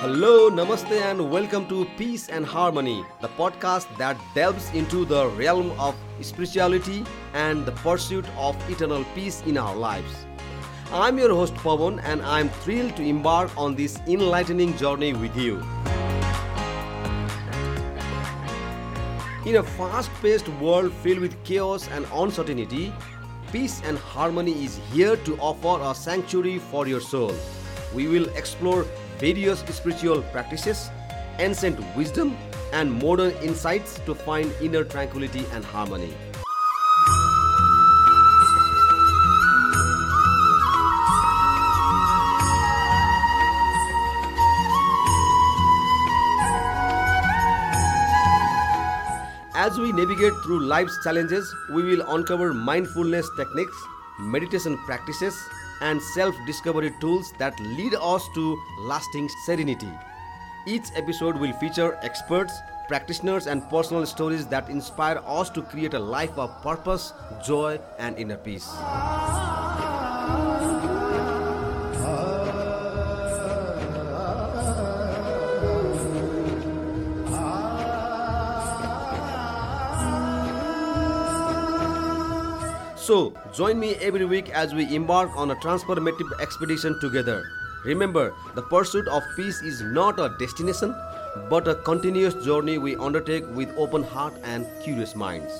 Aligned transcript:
Hello, 0.00 0.48
namaste, 0.48 0.98
and 0.98 1.30
welcome 1.30 1.66
to 1.68 1.84
Peace 1.98 2.30
and 2.30 2.46
Harmony, 2.46 3.04
the 3.20 3.28
podcast 3.28 3.86
that 3.98 4.16
delves 4.34 4.70
into 4.72 5.04
the 5.04 5.28
realm 5.28 5.78
of 5.78 5.94
spirituality 6.22 7.04
and 7.34 7.66
the 7.66 7.72
pursuit 7.72 8.24
of 8.38 8.56
eternal 8.70 9.04
peace 9.14 9.42
in 9.42 9.58
our 9.58 9.76
lives. 9.76 10.24
I'm 10.90 11.18
your 11.18 11.28
host 11.34 11.52
Pawan, 11.56 12.00
and 12.02 12.22
I'm 12.22 12.48
thrilled 12.48 12.96
to 12.96 13.02
embark 13.02 13.54
on 13.58 13.74
this 13.74 13.98
enlightening 14.06 14.74
journey 14.78 15.12
with 15.12 15.36
you. 15.36 15.56
In 19.44 19.56
a 19.56 19.62
fast 19.62 20.10
paced 20.22 20.48
world 20.64 20.94
filled 20.94 21.18
with 21.18 21.36
chaos 21.44 21.86
and 21.90 22.06
uncertainty, 22.14 22.90
peace 23.52 23.82
and 23.84 23.98
harmony 23.98 24.64
is 24.64 24.80
here 24.94 25.16
to 25.16 25.36
offer 25.40 25.78
a 25.82 25.94
sanctuary 25.94 26.58
for 26.58 26.88
your 26.88 27.02
soul. 27.02 27.34
We 27.94 28.06
will 28.06 28.30
explore 28.30 28.86
various 29.20 29.60
spiritual 29.60 30.22
practices, 30.32 30.90
ancient 31.38 31.78
wisdom, 31.94 32.36
and 32.72 32.90
modern 32.90 33.32
insights 33.42 34.00
to 34.06 34.14
find 34.14 34.50
inner 34.62 34.82
tranquility 34.82 35.44
and 35.52 35.62
harmony. 35.62 36.14
As 49.54 49.78
we 49.78 49.92
navigate 49.92 50.32
through 50.42 50.60
life's 50.60 50.98
challenges, 51.04 51.54
we 51.74 51.82
will 51.82 52.00
uncover 52.14 52.54
mindfulness 52.54 53.28
techniques, 53.36 53.76
meditation 54.18 54.78
practices, 54.86 55.36
and 55.80 56.00
self 56.02 56.34
discovery 56.46 56.92
tools 57.00 57.32
that 57.38 57.58
lead 57.60 57.94
us 57.94 58.28
to 58.34 58.58
lasting 58.78 59.28
serenity. 59.44 59.90
Each 60.66 60.88
episode 60.94 61.36
will 61.36 61.52
feature 61.54 61.98
experts, 62.02 62.52
practitioners, 62.88 63.46
and 63.46 63.68
personal 63.70 64.04
stories 64.06 64.46
that 64.46 64.68
inspire 64.68 65.22
us 65.26 65.48
to 65.50 65.62
create 65.62 65.94
a 65.94 65.98
life 65.98 66.36
of 66.38 66.50
purpose, 66.62 67.12
joy, 67.44 67.78
and 67.98 68.18
inner 68.18 68.36
peace. 68.36 68.68
So, 83.00 83.32
join 83.54 83.80
me 83.80 83.94
every 83.94 84.26
week 84.26 84.50
as 84.50 84.74
we 84.74 84.94
embark 84.94 85.30
on 85.34 85.50
a 85.50 85.56
transformative 85.56 86.38
expedition 86.38 87.00
together. 87.00 87.42
Remember, 87.82 88.34
the 88.54 88.60
pursuit 88.60 89.08
of 89.08 89.22
peace 89.36 89.62
is 89.62 89.80
not 89.80 90.20
a 90.20 90.36
destination, 90.38 90.94
but 91.48 91.66
a 91.66 91.76
continuous 91.76 92.34
journey 92.44 92.76
we 92.76 92.96
undertake 92.96 93.44
with 93.54 93.72
open 93.78 94.02
heart 94.02 94.34
and 94.44 94.66
curious 94.84 95.16
minds. 95.16 95.50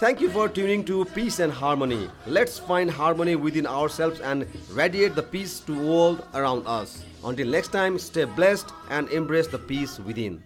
Thank 0.00 0.20
you 0.20 0.28
for 0.28 0.48
tuning 0.48 0.84
to 0.86 1.04
Peace 1.04 1.38
and 1.38 1.52
Harmony. 1.52 2.10
Let's 2.26 2.58
find 2.58 2.90
harmony 2.90 3.36
within 3.36 3.64
ourselves 3.64 4.18
and 4.18 4.44
radiate 4.72 5.14
the 5.14 5.22
peace 5.22 5.60
to 5.60 5.72
world 5.72 6.26
around 6.34 6.66
us. 6.66 7.04
Until 7.24 7.46
next 7.46 7.68
time, 7.68 7.96
stay 8.00 8.24
blessed 8.24 8.66
and 8.90 9.08
embrace 9.10 9.46
the 9.46 9.58
peace 9.58 10.00
within. 10.00 10.42